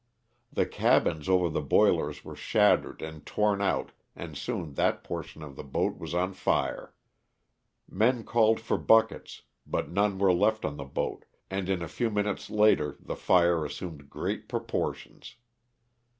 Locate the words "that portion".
4.73-5.43